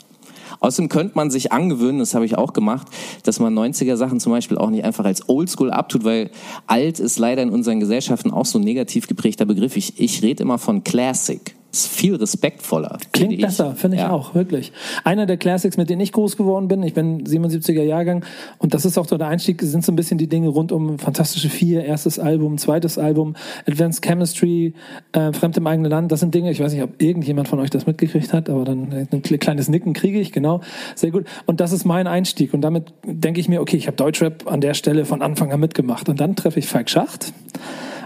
Außerdem 0.60 0.90
könnte 0.90 1.12
man 1.16 1.30
sich 1.30 1.50
angewöhnen, 1.50 1.98
das 1.98 2.14
habe 2.14 2.24
ich 2.24 2.36
auch 2.36 2.52
gemacht, 2.52 2.86
dass 3.24 3.40
man 3.40 3.58
90er 3.58 3.96
Sachen 3.96 4.20
zum 4.20 4.30
Beispiel 4.30 4.58
auch 4.58 4.70
nicht 4.70 4.84
einfach 4.84 5.04
als 5.04 5.28
Oldschool 5.28 5.70
abtut, 5.70 6.04
weil 6.04 6.30
alt 6.66 7.00
ist 7.00 7.18
leider 7.18 7.42
in 7.42 7.50
unseren 7.50 7.80
Gesellschaften 7.80 8.30
auch 8.30 8.46
so 8.46 8.58
ein 8.58 8.64
negativ 8.64 9.08
geprägter 9.08 9.44
Begriff. 9.44 9.76
Ich, 9.76 9.98
ich 9.98 10.22
rede 10.22 10.42
immer 10.42 10.58
von 10.58 10.84
Classic 10.84 11.56
ist 11.72 11.88
viel 11.88 12.14
respektvoller. 12.14 12.98
Klingt 13.12 13.40
besser, 13.40 13.74
finde 13.74 13.96
ich 13.96 14.02
ja. 14.02 14.10
auch, 14.10 14.34
wirklich. 14.34 14.72
Einer 15.04 15.24
der 15.24 15.38
Classics, 15.38 15.78
mit 15.78 15.88
denen 15.88 16.02
ich 16.02 16.12
groß 16.12 16.36
geworden 16.36 16.68
bin, 16.68 16.82
ich 16.82 16.92
bin 16.92 17.24
77er 17.24 17.82
Jahrgang 17.82 18.24
und 18.58 18.74
das 18.74 18.84
ist 18.84 18.98
auch 18.98 19.08
so 19.08 19.16
der 19.16 19.28
Einstieg, 19.28 19.62
sind 19.62 19.82
so 19.82 19.90
ein 19.90 19.96
bisschen 19.96 20.18
die 20.18 20.28
Dinge 20.28 20.48
rund 20.48 20.70
um 20.70 20.98
Fantastische 20.98 21.48
Vier, 21.48 21.84
erstes 21.84 22.18
Album, 22.18 22.58
zweites 22.58 22.98
Album, 22.98 23.36
Advanced 23.66 24.04
Chemistry, 24.04 24.74
äh, 25.12 25.32
Fremd 25.32 25.56
im 25.56 25.66
eigenen 25.66 25.90
Land, 25.90 26.12
das 26.12 26.20
sind 26.20 26.34
Dinge, 26.34 26.50
ich 26.50 26.60
weiß 26.60 26.72
nicht, 26.74 26.82
ob 26.82 27.00
irgendjemand 27.00 27.48
von 27.48 27.58
euch 27.58 27.70
das 27.70 27.86
mitgekriegt 27.86 28.34
hat, 28.34 28.50
aber 28.50 28.66
dann 28.66 29.08
ein 29.10 29.22
kleines 29.22 29.68
Nicken 29.68 29.94
kriege 29.94 30.20
ich, 30.20 30.30
genau, 30.30 30.60
sehr 30.94 31.10
gut. 31.10 31.24
Und 31.46 31.60
das 31.60 31.72
ist 31.72 31.86
mein 31.86 32.06
Einstieg 32.06 32.52
und 32.52 32.60
damit 32.60 32.92
denke 33.04 33.40
ich 33.40 33.48
mir, 33.48 33.62
okay, 33.62 33.78
ich 33.78 33.86
habe 33.86 33.96
Deutschrap 33.96 34.46
an 34.46 34.60
der 34.60 34.74
Stelle 34.74 35.06
von 35.06 35.22
Anfang 35.22 35.52
an 35.52 35.60
mitgemacht 35.60 36.10
und 36.10 36.20
dann 36.20 36.36
treffe 36.36 36.58
ich 36.58 36.66
Falk 36.66 36.90
Schacht 36.90 37.32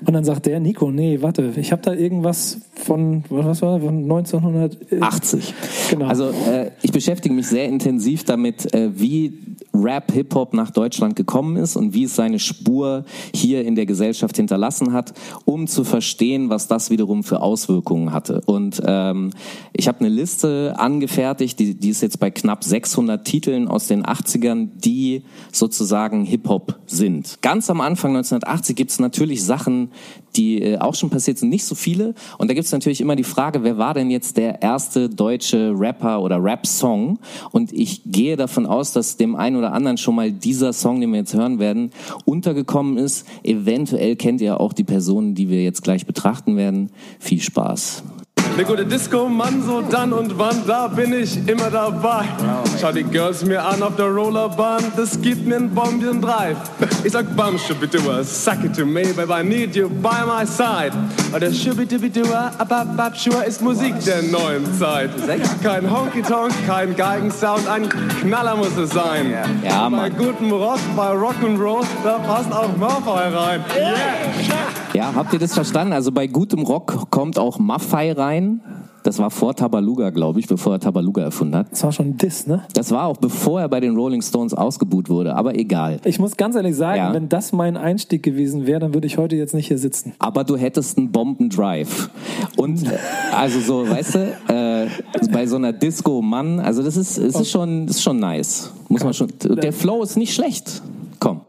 und 0.05 0.13
dann 0.13 0.25
sagt 0.25 0.47
der, 0.47 0.61
Nico, 0.61 0.91
nee, 0.91 1.23
warte, 1.23 1.53
ich 1.57 1.73
habe 1.73 1.83
da 1.83 1.93
irgendwas 1.93 2.61
von, 2.75 3.25
was 3.29 3.63
war, 3.63 3.81
von 3.81 4.03
1980. 4.03 5.55
Genau. 5.91 6.07
Also 6.07 6.31
äh, 6.31 6.71
ich 6.83 6.93
beschäftige 6.93 7.35
mich 7.35 7.47
sehr 7.47 7.67
intensiv 7.67 8.25
damit, 8.25 8.73
äh, 8.75 8.91
wie 8.95 9.57
Rap, 9.75 10.13
Hip-Hop 10.13 10.55
nach 10.55 10.71
Deutschland 10.71 11.17
gekommen 11.17 11.57
ist 11.57 11.77
und 11.77 11.95
wie 11.95 12.05
es 12.05 12.17
seine 12.17 12.39
Spur 12.39 13.05
hier 13.35 13.65
in 13.65 13.75
der 13.75 13.87
Gesellschaft 13.87 14.37
hinterlassen 14.37 14.93
hat, 14.93 15.13
um 15.45 15.67
zu 15.67 15.85
verstehen, 15.85 16.51
was 16.51 16.69
das 16.69 16.91
wiederum 16.91 17.25
für 17.25 17.41
Auswirkungen 17.41 18.13
hatte. 18.13 18.41
Und 18.47 18.83
ähm, 18.87 19.31
ich 19.73 19.89
habe 19.89 20.01
eine 20.01 20.09
Liste 20.09 20.75
angefertigt, 20.79 21.59
die, 21.59 21.75
die 21.75 21.91
ist 21.91 22.03
jetzt 22.03 22.21
bei 22.21 22.31
knapp 22.31 22.65
600 22.65 23.25
Titeln 23.25 23.69
aus 23.69 23.87
den 23.87 24.05
80ern, 24.05 24.69
die 24.77 25.25
sozusagen 25.53 26.25
Hip-Hop 26.25 26.79
sind. 26.87 27.39
Ganz 27.43 27.71
am 27.71 27.81
Anfang 27.81 28.17
1980 28.17 28.77
gibt 28.77 28.91
es 28.91 28.99
natürlich 28.99 29.45
Sachen, 29.45 29.86
die 30.37 30.63
äh, 30.63 30.79
auch 30.79 30.95
schon 30.95 31.11
passiert 31.11 31.39
sind, 31.39 31.49
nicht 31.49 31.65
so 31.65 31.75
viele. 31.75 32.15
Und 32.39 32.51
da 32.51 32.55
gibt 32.55 32.67
es 32.67 32.73
natürlich 32.73 33.01
immer 33.01 33.17
die 33.17 33.25
Frage, 33.25 33.63
wer 33.63 33.79
war 33.79 33.95
denn 33.95 34.11
jetzt 34.11 34.37
der 34.37 34.63
erste 34.63 35.09
deutsche 35.09 35.73
Rapper 35.77 36.21
oder 36.23 36.43
Rap-Song? 36.43 37.19
Und 37.53 37.73
ich 37.73 38.03
gehe 38.05 38.37
davon 38.37 38.67
aus, 38.67 38.93
dass 38.93 39.17
dem 39.17 39.37
einen 39.37 39.57
oder 39.57 39.73
anderen 39.73 39.99
schon 39.99 40.15
mal 40.15 40.31
dieser 40.31 40.73
Song, 40.73 41.01
den 41.01 41.11
wir 41.13 41.21
jetzt 41.21 41.35
hören 41.35 41.59
werden, 41.59 41.91
untergekommen 42.25 42.99
ist. 42.99 43.27
Eventuell 43.43 44.17
kennt 44.17 44.41
ihr 44.41 44.61
auch 44.61 44.73
die 44.73 44.85
Personen, 44.85 45.35
die 45.35 45.49
wir 45.49 45.63
jetzt 45.63 45.83
gleich 45.83 46.07
betrachten 46.07 46.57
werden. 46.57 46.91
Viel 47.19 47.41
Spaß. 47.41 48.03
Ne 48.57 48.65
gute 48.65 48.87
Disco-Mann, 48.87 49.63
so 49.67 49.83
dann 49.83 50.15
und 50.15 50.39
wann, 50.39 50.67
da 50.67 50.89
bin 50.89 51.13
ich 51.13 51.47
immer 51.47 51.69
dabei. 51.71 52.25
Schau 52.81 52.91
die 52.91 53.05
Girls 53.05 53.45
mir 53.45 53.63
an 53.63 53.83
auf 53.83 53.97
der 53.97 54.07
Rollerbahn, 54.07 54.83
das 54.97 55.21
gibt 55.21 55.47
mir 55.47 55.57
einen 55.57 55.75
Bomben-Drive. 55.75 56.57
Ich 57.05 57.13
sag 57.13 57.37
Bam, 57.37 57.59
Shubidua, 57.59 58.25
suck 58.25 58.65
it 58.65 58.75
to 58.75 58.87
me, 58.87 59.13
baby, 59.13 59.31
I 59.31 59.45
need 59.45 59.77
you 59.77 59.91
by 59.91 60.25
my 60.27 60.47
side. 60.47 60.93
Und 61.35 61.43
der 61.43 61.53
Shubidua, 61.53 62.53
ababab, 62.57 63.15
Shua 63.15 63.43
ist 63.43 63.61
Musik 63.61 64.03
der 64.07 64.23
neuen 64.23 64.65
Zeit. 64.79 65.11
Kein 65.63 65.91
Honky-Tonk, 65.91 66.53
kein 66.67 66.97
Geigensound, 66.97 67.69
ein 67.69 67.91
Knaller 68.23 68.57
muss 68.57 68.75
es 68.79 68.89
sein. 68.89 69.35
Ja, 69.63 69.91
Mann. 69.91 70.01
Bei 70.01 70.09
gutem 70.09 70.51
Rock, 70.51 70.81
bei 70.97 71.11
Rock'n'Roll, 71.13 71.85
da 72.03 72.19
passt 72.21 72.51
auch 72.51 72.75
Maffei 72.79 73.29
rein. 73.29 73.65
Yeah. 73.77 74.86
Ja, 74.97 75.15
habt 75.15 75.33
ihr 75.35 75.39
das 75.39 75.53
verstanden? 75.53 75.93
Also 75.93 76.11
bei 76.11 76.27
gutem 76.27 76.63
Rock 76.63 77.11
kommt 77.11 77.39
auch 77.39 77.59
Maffei 77.59 78.13
rein. 78.13 78.63
Das 79.03 79.19
war 79.19 79.31
vor 79.31 79.55
Tabaluga, 79.55 80.09
glaube 80.09 80.41
ich, 80.41 80.49
bevor 80.49 80.73
er 80.73 80.81
Tabaluga 80.81 81.23
erfunden 81.23 81.55
hat. 81.55 81.71
Das 81.71 81.85
war 81.85 81.93
schon 81.93 82.07
ein 82.07 82.17
Diss, 82.17 82.47
ne? 82.47 82.65
Das 82.73 82.91
war 82.91 83.05
auch 83.05 83.19
bevor 83.19 83.61
er 83.61 83.69
bei 83.69 83.79
den 83.79 83.95
Rolling 83.95 84.23
Stones 84.23 84.55
ausgebuht 84.55 85.11
wurde, 85.11 85.37
aber 85.37 85.55
egal. 85.55 86.01
Ich 86.05 86.19
muss 86.19 86.39
ganz 86.39 86.57
ehrlich 86.57 86.75
sagen, 86.75 86.97
ja. 86.97 87.13
wenn 87.13 87.29
das 87.29 87.53
mein 87.53 87.77
Einstieg 87.77 88.23
gewesen 88.23 88.67
wäre, 88.67 88.81
dann 88.81 88.95
würde 88.95 89.07
ich 89.07 89.19
heute 89.19 89.37
jetzt 89.37 89.53
nicht 89.55 89.69
hier 89.69 89.79
sitzen. 89.79 90.15
Aber 90.19 90.45
du 90.45 90.57
hättest 90.57 90.97
einen 90.97 91.13
Bombendrive. 91.13 92.09
Und 92.57 92.91
äh, 92.91 92.97
also 93.33 93.61
so, 93.61 93.89
weißt 93.89 94.15
du, 94.15 94.19
äh, 94.49 94.89
bei 95.31 95.47
so 95.47 95.57
einer 95.57 95.75
Disco-Mann, 95.75 96.59
also 96.59 96.83
das 96.83 96.97
ist, 96.97 97.19
es 97.19 97.39
ist 97.39 97.51
schon, 97.51 97.87
das 97.87 97.97
ist 97.97 98.03
schon 98.03 98.19
nice. 98.19 98.73
Muss 98.89 99.05
man 99.05 99.13
schon. 99.13 99.29
Der 99.41 99.75
Flow 99.75 100.03
ist 100.03 100.17
nicht 100.17 100.35
schlecht. 100.35 100.83
Komm. 101.21 101.43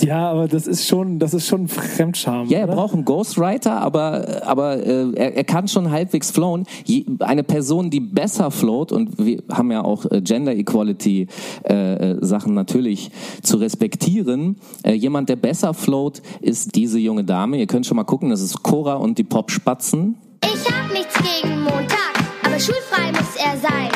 Ja, 0.00 0.30
aber 0.30 0.48
das 0.48 0.66
ist 0.66 0.86
schon, 0.86 1.18
das 1.18 1.34
ist 1.34 1.46
schon 1.46 1.68
Fremdscham. 1.68 2.48
Ja, 2.48 2.58
er 2.58 2.64
oder? 2.64 2.74
braucht 2.74 2.94
einen 2.94 3.04
Ghostwriter, 3.04 3.80
aber, 3.80 4.42
aber 4.44 4.76
äh, 4.84 5.10
er, 5.14 5.36
er 5.36 5.44
kann 5.44 5.68
schon 5.68 5.90
halbwegs 5.90 6.30
flowen. 6.30 6.64
Je, 6.84 7.06
eine 7.20 7.42
Person, 7.42 7.90
die 7.90 8.00
besser 8.00 8.50
float, 8.50 8.92
und 8.92 9.24
wir 9.24 9.42
haben 9.50 9.70
ja 9.70 9.82
auch 9.82 10.04
äh, 10.10 10.20
Gender 10.20 10.54
Equality 10.54 11.28
äh, 11.68 11.94
äh, 12.12 12.18
Sachen 12.20 12.54
natürlich 12.54 13.10
zu 13.42 13.56
respektieren. 13.56 14.56
Äh, 14.82 14.92
jemand, 14.92 15.28
der 15.28 15.36
besser 15.36 15.74
float, 15.74 16.22
ist 16.40 16.74
diese 16.74 16.98
junge 16.98 17.24
Dame. 17.24 17.58
Ihr 17.58 17.66
könnt 17.66 17.86
schon 17.86 17.96
mal 17.96 18.04
gucken, 18.04 18.30
das 18.30 18.40
ist 18.40 18.62
Cora 18.62 18.94
und 18.94 19.18
die 19.18 19.24
Popspatzen. 19.24 20.16
Ich 20.44 20.70
hab 20.70 20.92
nichts 20.92 21.14
gegen 21.18 21.60
Montag, 21.60 22.12
aber 22.42 22.58
schulfrei 22.58 23.10
muss 23.12 23.36
er 23.36 23.58
sein. 23.58 23.90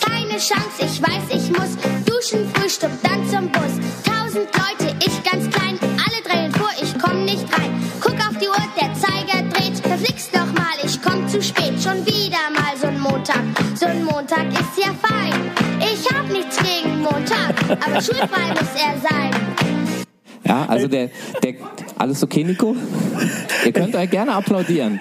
Keine 0.00 0.38
Chance, 0.38 0.80
ich 0.80 1.02
weiß, 1.02 1.24
ich 1.30 1.50
muss 1.50 1.76
duschen, 2.04 2.46
Frühstück, 2.54 2.90
dann 3.02 3.26
zum 3.28 3.50
Bus. 3.50 3.83
Montag 13.82 14.52
ist 14.52 14.78
ja 14.78 14.94
fein. 15.02 15.50
Ich 15.80 16.08
hab 16.08 16.30
nichts 16.30 16.58
gegen 16.58 17.00
Montag, 17.00 17.54
aber 17.68 18.00
schulfrei 18.00 18.48
muss 18.50 18.70
er 18.76 19.00
sein. 19.00 19.30
Ja, 20.46 20.66
also 20.68 20.86
der, 20.86 21.10
der, 21.42 21.54
alles 21.98 22.22
okay, 22.22 22.44
Nico? 22.44 22.76
Ihr 23.64 23.72
könnt 23.72 23.96
euch 23.96 24.10
gerne 24.10 24.32
applaudieren. 24.34 25.00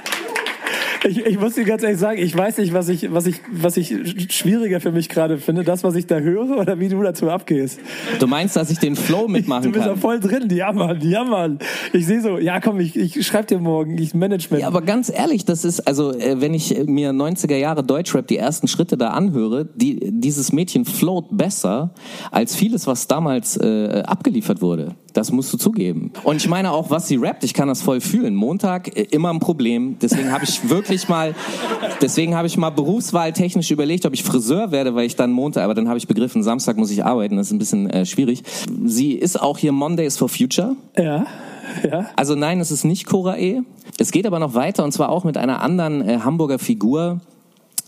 Ich, 1.05 1.25
ich 1.25 1.39
muss 1.39 1.55
dir 1.55 1.65
ganz 1.65 1.83
ehrlich 1.83 1.99
sagen, 1.99 2.21
ich 2.21 2.35
weiß 2.35 2.57
nicht, 2.57 2.73
was 2.73 2.89
ich, 2.89 3.11
was 3.13 3.25
ich, 3.25 3.41
was 3.51 3.77
ich 3.77 3.93
schwieriger 4.33 4.79
für 4.79 4.91
mich 4.91 5.09
gerade 5.09 5.37
finde, 5.37 5.63
das, 5.63 5.83
was 5.83 5.95
ich 5.95 6.07
da 6.07 6.19
höre 6.19 6.57
oder 6.57 6.79
wie 6.79 6.89
du 6.89 7.01
dazu 7.01 7.29
abgehst. 7.29 7.79
Du 8.19 8.27
meinst, 8.27 8.55
dass 8.55 8.69
ich 8.69 8.79
den 8.79 8.95
Flow 8.95 9.27
mitmachen 9.27 9.63
kann? 9.63 9.63
Du 9.73 9.79
bist 9.79 9.85
kann. 9.85 9.95
da 9.95 10.01
voll 10.01 10.19
drin, 10.19 10.49
ja 10.55 10.71
Mann, 10.71 10.99
ja 11.01 11.23
Mann. 11.23 11.59
Ich 11.93 12.05
sehe 12.05 12.21
so, 12.21 12.37
ja 12.37 12.59
komm, 12.59 12.79
ich, 12.79 12.95
ich 12.95 13.25
schreib 13.25 13.47
dir 13.47 13.59
morgen, 13.59 13.97
ich 13.97 14.13
Management. 14.13 14.61
Ja, 14.61 14.67
aber 14.67 14.81
ganz 14.81 15.11
ehrlich, 15.13 15.45
das 15.45 15.65
ist, 15.65 15.87
also 15.87 16.11
äh, 16.11 16.39
wenn 16.39 16.53
ich 16.53 16.85
mir 16.85 17.11
90er 17.11 17.55
Jahre 17.55 17.83
Deutschrap 17.83 18.27
die 18.27 18.37
ersten 18.37 18.67
Schritte 18.67 18.97
da 18.97 19.09
anhöre, 19.09 19.65
die, 19.75 19.99
dieses 20.11 20.51
Mädchen 20.51 20.85
float 20.85 21.25
besser 21.31 21.93
als 22.31 22.55
vieles, 22.55 22.87
was 22.87 23.07
damals 23.07 23.57
äh, 23.57 24.03
abgeliefert 24.05 24.61
wurde. 24.61 24.95
Das 25.13 25.31
musst 25.31 25.53
du 25.53 25.57
zugeben. 25.57 26.11
Und 26.23 26.37
ich 26.37 26.47
meine 26.47 26.71
auch, 26.71 26.89
was 26.89 27.07
sie 27.07 27.17
rappt, 27.17 27.43
ich 27.43 27.53
kann 27.53 27.67
das 27.67 27.81
voll 27.81 28.01
fühlen. 28.01 28.35
Montag 28.35 28.97
äh, 28.97 29.03
immer 29.11 29.31
ein 29.31 29.39
Problem. 29.39 29.97
Deswegen 30.01 30.31
habe 30.31 30.43
ich 30.43 30.69
wirklich 30.69 31.07
mal, 31.07 31.35
deswegen 32.01 32.35
habe 32.35 32.47
ich 32.47 32.57
mal 32.57 32.71
berufswahltechnisch 32.71 33.71
überlegt, 33.71 34.05
ob 34.05 34.13
ich 34.13 34.23
Friseur 34.23 34.71
werde, 34.71 34.95
weil 34.95 35.05
ich 35.05 35.15
dann 35.15 35.31
Montag, 35.31 35.63
aber 35.63 35.75
dann 35.75 35.87
habe 35.87 35.97
ich 35.97 36.07
begriffen, 36.07 36.43
Samstag 36.43 36.77
muss 36.77 36.91
ich 36.91 37.05
arbeiten. 37.05 37.37
Das 37.37 37.47
ist 37.47 37.53
ein 37.53 37.59
bisschen 37.59 37.89
äh, 37.89 38.05
schwierig. 38.05 38.43
Sie 38.85 39.13
ist 39.13 39.39
auch 39.39 39.57
hier 39.57 39.71
Mondays 39.71 40.17
for 40.17 40.29
Future. 40.29 40.75
Ja. 40.97 41.25
Ja. 41.89 42.09
Also 42.15 42.35
nein, 42.35 42.59
es 42.59 42.71
ist 42.71 42.83
nicht 42.83 43.05
Cora 43.05 43.37
E. 43.37 43.61
Es 43.97 44.11
geht 44.11 44.25
aber 44.25 44.39
noch 44.39 44.53
weiter 44.53 44.83
und 44.83 44.91
zwar 44.91 45.09
auch 45.09 45.23
mit 45.23 45.37
einer 45.37 45.61
anderen 45.61 46.01
äh, 46.01 46.19
Hamburger 46.23 46.59
Figur, 46.59 47.21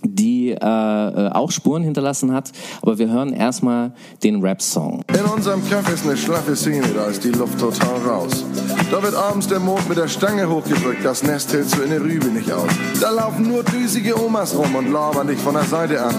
die 0.03 0.51
äh, 0.51 0.55
äh, 0.55 1.29
auch 1.31 1.51
Spuren 1.51 1.83
hinterlassen 1.83 2.33
hat. 2.33 2.51
Aber 2.81 2.97
wir 2.97 3.09
hören 3.09 3.33
erstmal 3.33 3.93
den 4.23 4.41
Rap-Song. 4.41 5.03
In 5.07 5.25
unserem 5.25 5.67
Kaff 5.69 5.91
ist 5.91 6.05
eine 6.05 6.17
schlaffe 6.17 6.55
Szene, 6.55 6.87
da 6.95 7.05
ist 7.05 7.23
die 7.23 7.29
Luft 7.29 7.59
total 7.59 7.97
raus. 8.07 8.43
Da 8.91 9.01
wird 9.01 9.15
abends 9.15 9.47
der 9.47 9.59
Mond 9.59 9.87
mit 9.89 9.97
der 9.97 10.07
Stange 10.07 10.49
hochgedrückt, 10.49 11.03
das 11.03 11.23
Nest 11.23 11.53
hält 11.53 11.69
so 11.69 11.81
in 11.81 11.89
der 11.89 12.01
Rübe 12.01 12.27
nicht 12.27 12.51
aus. 12.51 12.69
Da 13.01 13.11
laufen 13.11 13.47
nur 13.47 13.63
düsige 13.63 14.21
Omas 14.21 14.55
rum 14.55 14.75
und 14.75 14.91
labern 14.91 15.27
dich 15.27 15.39
von 15.39 15.55
der 15.55 15.63
Seite 15.63 16.03
an. 16.03 16.15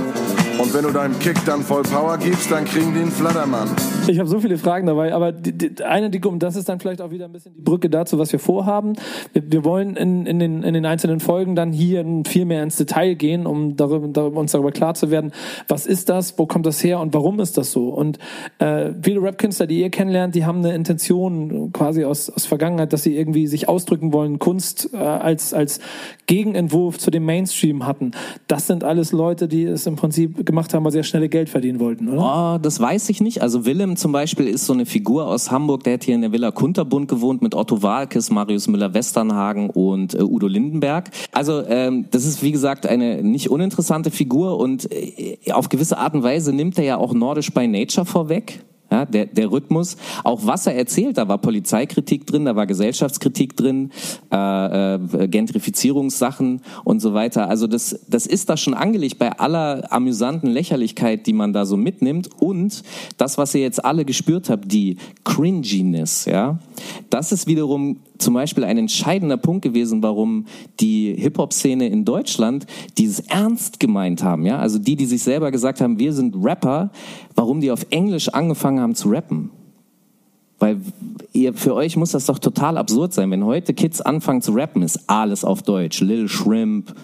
Und 0.59 0.73
wenn 0.75 0.85
du 0.85 0.91
deinem 0.91 1.19
Kick 1.19 1.45
dann 1.45 1.63
voll 1.63 1.83
Power 1.83 2.17
gibst, 2.19 2.51
dann 2.51 2.65
kriegen 2.65 2.95
die 2.95 3.01
einen 3.01 3.13
Flattermann. 3.13 3.69
Ich 4.17 4.19
habe 4.19 4.29
so 4.29 4.41
viele 4.41 4.57
Fragen 4.57 4.87
dabei, 4.87 5.15
aber 5.15 5.33
die, 5.33 5.53
die, 5.53 5.85
eine, 5.85 6.11
die 6.11 6.21
kommt, 6.21 6.43
das 6.43 6.57
ist 6.57 6.69
dann 6.69 6.81
vielleicht 6.81 7.01
auch 7.01 7.11
wieder 7.11 7.27
ein 7.27 7.33
bisschen 7.33 7.55
die 7.55 7.61
Brücke 7.61 7.91
dazu, 7.91 8.19
was 8.19 8.33
wir 8.33 8.39
vorhaben. 8.39 8.95
Wir, 9.33 9.43
wir 9.51 9.65
wollen 9.65 9.97
in, 9.97 10.27
in, 10.27 10.39
den, 10.39 10.63
in 10.63 10.75
den 10.75 10.87
einzelnen 10.87 11.21
Folgen 11.21 11.57
dann 11.57 11.73
hier 11.73 12.05
viel 12.27 12.45
mehr 12.45 12.63
ins 12.63 12.77
Detail 12.77 13.15
gehen, 13.15 13.47
um 13.47 13.77
darüber, 13.77 14.09
darüber, 14.09 14.41
uns 14.41 14.53
darüber 14.53 14.73
klar 14.73 14.95
zu 14.95 15.11
werden, 15.11 15.33
was 15.69 15.87
ist 15.87 16.09
das, 16.09 16.39
wo 16.39 16.47
kommt 16.47 16.67
das 16.67 16.83
her 16.83 17.01
und 17.01 17.15
warum 17.15 17.41
ist 17.41 17.59
das 17.59 17.73
so. 17.73 17.89
Und 17.89 18.19
äh, 18.59 18.93
viele 19.03 19.23
Rap-Künstler, 19.23 19.67
die 19.67 19.81
ihr 19.81 19.91
kennenlernt, 19.91 20.35
die 20.35 20.45
haben 20.45 20.59
eine 20.59 20.75
Intention 20.75 21.73
quasi 21.73 22.05
aus, 22.05 22.31
aus 22.31 22.47
Vergangenheit, 22.47 22.93
dass 22.93 23.03
sie 23.03 23.17
irgendwie 23.17 23.47
sich 23.47 23.69
ausdrücken 23.69 24.13
wollen, 24.13 24.39
Kunst 24.39 24.91
äh, 24.93 24.97
als, 24.97 25.53
als 25.53 25.81
Gegenentwurf 26.27 26.99
zu 26.99 27.11
dem 27.11 27.25
Mainstream 27.25 27.87
hatten. 27.87 28.13
Das 28.47 28.67
sind 28.67 28.85
alles 28.85 29.13
Leute, 29.13 29.49
die 29.49 29.65
es 29.65 29.87
im 29.87 29.97
Prinzip 29.97 30.47
gemacht 30.47 30.75
haben, 30.75 30.85
weil 30.85 30.93
sie 30.93 30.99
ja 30.99 31.05
schnelle 31.05 31.29
Geld 31.29 31.49
verdienen 31.49 31.81
wollten, 31.81 32.09
oder? 32.09 32.55
Oh, 32.57 32.59
das 32.59 32.81
weiß 32.81 33.09
ich 33.09 33.21
nicht. 33.21 33.43
Also 33.43 33.65
Willem 33.67 33.96
zum 33.97 34.13
Beispiel 34.13 34.47
ist 34.47 34.67
so 34.67 34.73
eine 34.73 34.87
Figur 34.87 35.27
aus 35.27 35.51
Hamburg, 35.51 35.85
der 35.85 35.95
hat 35.95 36.05
hier 36.05 36.15
in 36.15 36.21
der 36.21 36.33
Villa 36.33 36.51
Kunterbund 36.51 37.09
gewohnt 37.09 37.43
mit 37.43 37.55
Otto 37.55 37.83
Walkes, 37.83 38.31
Marius 38.31 38.69
Müller-Westernhagen 38.69 39.71
und 39.71 40.15
äh, 40.15 40.23
Udo 40.23 40.47
Lindenberg. 40.47 41.11
Also 41.33 41.65
ähm, 41.67 42.07
das 42.11 42.25
ist 42.25 42.43
wie 42.43 42.53
gesagt 42.53 42.87
eine 42.87 43.23
nicht 43.23 43.51
uninteressante 43.51 44.11
Figur 44.11 44.59
und 44.59 44.91
äh, 44.93 45.39
auf 45.53 45.69
gewisse 45.69 45.99
Art 45.99 46.15
und 46.15 46.23
Weise 46.23 46.53
nimmt 46.53 46.79
er 46.79 46.85
ja 46.85 46.97
auch 46.97 47.15
Nordisch 47.15 47.53
by 47.53 47.67
Nature 47.67 48.07
vorweg. 48.07 48.61
Ja, 48.91 49.05
der, 49.05 49.27
der 49.27 49.51
Rhythmus, 49.51 49.97
auch 50.23 50.47
was 50.47 50.67
er 50.67 50.77
erzählt, 50.77 51.19
da 51.19 51.27
war 51.27 51.39
Polizeikritik 51.39 52.25
drin, 52.25 52.45
da 52.45 52.55
war 52.55 52.67
Gesellschaftskritik 52.67 53.57
drin, 53.57 53.91
äh, 54.33 54.95
äh, 54.95 55.29
Gentrifizierungssachen 55.29 56.61
und 56.85 57.01
so 57.01 57.13
weiter. 57.13 57.49
Also 57.49 57.67
das, 57.67 57.99
das 58.09 58.27
ist 58.27 58.49
da 58.49 58.57
schon 58.57 58.75
angelegt 58.75 59.19
bei 59.19 59.33
aller 59.33 59.93
amüsanten 59.93 60.49
Lächerlichkeit, 60.51 61.27
die 61.27 61.33
man 61.33 61.53
da 61.53 61.67
so 61.67 61.77
mitnimmt. 61.77 62.31
Und 62.39 62.85
das, 63.17 63.39
was 63.39 63.55
ihr 63.57 63.61
jetzt 63.61 63.85
alle 63.85 64.05
gespürt 64.05 64.51
habt, 64.51 64.71
die 64.71 64.99
Cringiness, 65.25 66.27
ja, 66.27 66.61
das 67.11 67.33
ist 67.33 67.49
wiederum 67.49 67.99
zum 68.19 68.35
Beispiel 68.35 68.65
ein 68.65 68.79
entscheidender 68.79 69.37
Punkt 69.37 69.63
gewesen, 69.63 70.03
warum 70.03 70.47
die 70.81 71.15
Hip-Hop-Szene 71.15 71.89
in 71.89 72.05
Deutschland 72.05 72.67
dieses 72.99 73.21
ernst 73.21 73.81
gemeint 73.81 74.23
haben. 74.23 74.45
Ja? 74.47 74.59
Also 74.59 74.79
die, 74.79 74.97
die 74.97 75.07
sich 75.07 75.23
selber 75.23 75.51
gesagt 75.51 75.81
haben, 75.81 75.99
wir 75.99 76.13
sind 76.13 76.37
Rapper, 76.43 76.91
warum 77.35 77.61
die 77.61 77.71
auf 77.71 77.87
Englisch 77.91 78.29
angefangen 78.29 78.81
haben 78.81 78.95
zu 78.95 79.09
rappen. 79.09 79.51
Weil 80.59 80.81
ihr, 81.33 81.53
für 81.53 81.75
euch 81.75 81.97
muss 81.97 82.13
das 82.13 82.27
doch 82.27 82.39
total 82.39 82.79
absurd 82.79 83.13
sein, 83.13 83.31
wenn 83.31 83.45
heute 83.45 83.75
Kids 83.75 84.01
anfangen 84.01 84.41
zu 84.41 84.53
rappen, 84.53 84.83
ist 84.83 85.09
alles 85.09 85.45
auf 85.45 85.63
Deutsch. 85.63 86.01
Lil 86.01 86.29
Shrimp, 86.29 86.95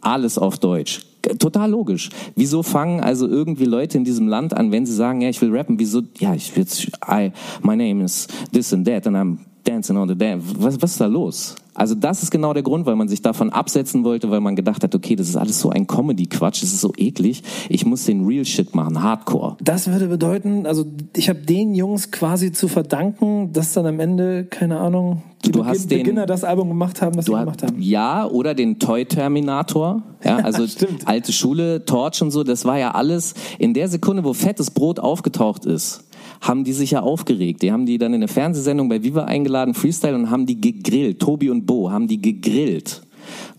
alles 0.00 0.38
auf 0.38 0.58
Deutsch. 0.58 1.02
Total 1.38 1.68
logisch. 1.68 2.10
Wieso 2.36 2.62
fangen 2.62 3.00
also 3.00 3.26
irgendwie 3.26 3.64
Leute 3.64 3.98
in 3.98 4.04
diesem 4.04 4.28
Land 4.28 4.54
an, 4.54 4.70
wenn 4.70 4.86
sie 4.86 4.94
sagen, 4.94 5.20
ja, 5.20 5.28
ich 5.28 5.42
will 5.42 5.54
rappen, 5.54 5.78
wieso, 5.78 6.02
ja, 6.18 6.34
ich 6.34 6.56
will, 6.56 6.66
I, 7.06 7.32
my 7.62 7.76
name 7.76 8.02
is 8.02 8.28
this 8.52 8.72
and 8.72 8.86
that 8.86 9.06
and 9.06 9.16
I'm 9.16 9.38
dancing 9.76 9.96
on 9.96 10.08
the 10.08 10.16
dance. 10.16 10.44
Was, 10.58 10.80
was 10.80 10.92
ist 10.92 11.00
da 11.00 11.06
los? 11.06 11.54
Also 11.74 11.94
das 11.94 12.22
ist 12.22 12.30
genau 12.30 12.54
der 12.54 12.62
Grund, 12.62 12.86
weil 12.86 12.96
man 12.96 13.06
sich 13.06 13.20
davon 13.20 13.50
absetzen 13.50 14.02
wollte, 14.02 14.30
weil 14.30 14.40
man 14.40 14.56
gedacht 14.56 14.82
hat, 14.82 14.94
okay, 14.94 15.14
das 15.14 15.28
ist 15.28 15.36
alles 15.36 15.60
so 15.60 15.68
ein 15.68 15.86
Comedy-Quatsch, 15.86 16.62
das 16.62 16.72
ist 16.72 16.80
so 16.80 16.92
eklig, 16.96 17.42
ich 17.68 17.84
muss 17.84 18.06
den 18.06 18.24
Real 18.24 18.46
Shit 18.46 18.74
machen, 18.74 19.02
Hardcore. 19.02 19.58
Das 19.62 19.86
würde 19.86 20.08
bedeuten, 20.08 20.64
also 20.64 20.86
ich 21.14 21.28
habe 21.28 21.40
den 21.40 21.74
Jungs 21.74 22.10
quasi 22.10 22.50
zu 22.50 22.68
verdanken, 22.68 23.52
dass 23.52 23.74
dann 23.74 23.84
am 23.84 24.00
Ende, 24.00 24.46
keine 24.46 24.80
Ahnung, 24.80 25.22
die 25.44 25.52
Du 25.52 25.66
hast 25.66 25.90
den- 25.90 25.98
Beginner 25.98 26.24
das 26.24 26.44
Album 26.44 26.68
gemacht 26.68 27.02
haben, 27.02 27.14
was 27.14 27.26
sie 27.26 27.32
gemacht 27.32 27.62
haben. 27.62 27.76
ja, 27.78 28.24
oder 28.26 28.54
den 28.54 28.78
Toy 28.78 29.04
Terminator. 29.04 30.02
Ja, 30.24 30.36
also 30.38 30.64
alte 31.04 31.32
Schule, 31.34 31.84
Torch 31.84 32.22
und 32.22 32.30
so, 32.30 32.42
das 32.42 32.64
war 32.64 32.78
ja 32.78 32.92
alles 32.92 33.34
in 33.58 33.74
der 33.74 33.88
Sekunde, 33.88 34.24
wo 34.24 34.32
fettes 34.32 34.70
Brot 34.70 34.98
aufgetaucht 34.98 35.66
ist. 35.66 36.04
Haben 36.40 36.64
die 36.64 36.72
sich 36.72 36.92
ja 36.92 37.00
aufgeregt. 37.00 37.62
Die 37.62 37.72
haben 37.72 37.86
die 37.86 37.98
dann 37.98 38.12
in 38.12 38.20
eine 38.20 38.28
Fernsehsendung 38.28 38.88
bei 38.88 39.02
Viva 39.02 39.24
eingeladen, 39.24 39.74
Freestyle, 39.74 40.14
und 40.14 40.30
haben 40.30 40.46
die 40.46 40.60
gegrillt. 40.60 41.20
Tobi 41.20 41.50
und 41.50 41.66
Bo 41.66 41.90
haben 41.90 42.08
die 42.08 42.20
gegrillt. 42.20 43.02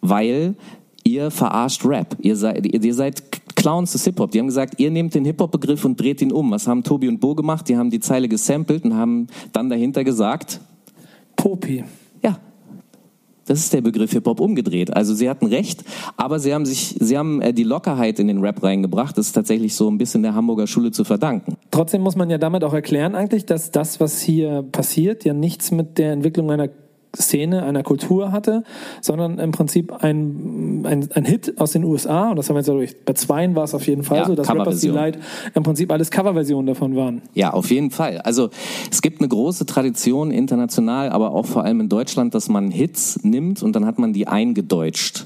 Weil 0.01 0.55
ihr 1.03 1.31
verarscht 1.31 1.85
Rap. 1.85 2.17
Ihr 2.19 2.35
seid, 2.35 2.65
ihr, 2.65 2.93
seid 2.93 3.55
Clowns 3.55 3.93
des 3.93 4.03
Hip-Hop. 4.03 4.31
Die 4.31 4.39
haben 4.39 4.47
gesagt, 4.47 4.79
ihr 4.79 4.91
nehmt 4.91 5.15
den 5.15 5.25
Hip-Hop-Begriff 5.25 5.85
und 5.85 5.99
dreht 5.99 6.21
ihn 6.21 6.31
um. 6.31 6.51
Was 6.51 6.67
haben 6.67 6.83
Tobi 6.83 7.07
und 7.07 7.19
Bo 7.19 7.33
gemacht? 7.33 7.67
Die 7.69 7.77
haben 7.77 7.89
die 7.89 7.99
Zeile 7.99 8.27
gesampelt 8.27 8.83
und 8.83 8.95
haben 8.95 9.27
dann 9.53 9.69
dahinter 9.69 10.03
gesagt, 10.03 10.59
Popi. 11.35 11.83
Das 13.47 13.59
ist 13.59 13.73
der 13.73 13.81
Begriff 13.81 14.11
Hip-Hop 14.11 14.39
umgedreht. 14.39 14.95
Also 14.95 15.13
sie 15.13 15.29
hatten 15.29 15.47
recht, 15.47 15.83
aber 16.15 16.39
sie 16.39 16.53
haben 16.53 16.65
sich, 16.65 16.95
sie 16.99 17.17
haben 17.17 17.41
äh, 17.41 17.53
die 17.53 17.63
Lockerheit 17.63 18.19
in 18.19 18.27
den 18.27 18.39
Rap 18.39 18.61
reingebracht. 18.61 19.17
Das 19.17 19.27
ist 19.27 19.33
tatsächlich 19.33 19.75
so 19.75 19.89
ein 19.89 19.97
bisschen 19.97 20.21
der 20.23 20.35
Hamburger 20.35 20.67
Schule 20.67 20.91
zu 20.91 21.03
verdanken. 21.03 21.55
Trotzdem 21.71 22.01
muss 22.01 22.15
man 22.15 22.29
ja 22.29 22.37
damit 22.37 22.63
auch 22.63 22.73
erklären 22.73 23.15
eigentlich, 23.15 23.45
dass 23.45 23.71
das, 23.71 23.99
was 23.99 24.21
hier 24.21 24.63
passiert, 24.71 25.25
ja 25.25 25.33
nichts 25.33 25.71
mit 25.71 25.97
der 25.97 26.11
Entwicklung 26.11 26.51
einer 26.51 26.69
Szene, 27.17 27.63
einer 27.63 27.83
Kultur 27.83 28.31
hatte, 28.31 28.63
sondern 29.01 29.39
im 29.39 29.51
Prinzip 29.51 30.03
ein, 30.03 30.83
ein, 30.85 31.09
ein 31.13 31.25
Hit 31.25 31.59
aus 31.59 31.71
den 31.71 31.83
USA, 31.83 32.29
und 32.29 32.37
das 32.37 32.49
haben 32.49 32.55
wir 32.55 32.59
jetzt 32.59 32.67
ja 32.67 32.73
durch, 32.73 32.95
bei 33.05 33.13
Zweien 33.13 33.55
war 33.55 33.63
es 33.63 33.73
auf 33.73 33.87
jeden 33.87 34.03
Fall 34.03 34.19
Ja, 34.19 34.25
so, 34.25 34.35
dass 34.35 34.49
Rappers. 34.49 34.81
Delight 34.81 35.17
im 35.53 35.63
Prinzip 35.63 35.91
alles 35.91 36.11
Coverversionen 36.11 36.67
davon 36.67 36.95
waren. 36.95 37.21
Ja, 37.33 37.53
auf 37.53 37.69
jeden 37.69 37.91
Fall. 37.91 38.19
Also 38.19 38.49
es 38.91 39.01
gibt 39.01 39.19
eine 39.19 39.27
große 39.27 39.65
Tradition 39.65 40.31
international, 40.31 41.09
aber 41.09 41.31
auch 41.31 41.45
vor 41.45 41.63
allem 41.63 41.81
in 41.81 41.89
Deutschland, 41.89 42.35
dass 42.35 42.49
man 42.49 42.71
Hits 42.71 43.23
nimmt 43.23 43.63
und 43.63 43.75
dann 43.75 43.85
hat 43.85 43.99
man 43.99 44.13
die 44.13 44.27
eingedeutscht. 44.27 45.25